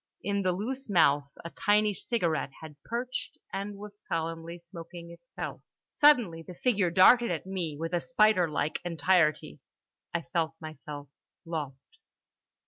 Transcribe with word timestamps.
In 0.23 0.41
the 0.41 0.51
loose 0.51 0.89
mouth 0.89 1.29
a 1.45 1.51
tiny 1.51 1.93
cigarette 1.93 2.49
had 2.59 2.75
perched 2.83 3.37
and 3.53 3.75
was 3.77 3.93
solemnly 4.09 4.57
smoking 4.57 5.11
itself. 5.11 5.61
Suddenly 5.91 6.41
the 6.41 6.55
figure 6.55 6.89
darted 6.89 7.29
at 7.29 7.45
me 7.45 7.77
with 7.77 7.93
a 7.93 8.01
spiderlike 8.01 8.79
entirety. 8.83 9.59
I 10.11 10.23
felt 10.33 10.55
myself 10.59 11.07
lost. 11.45 11.99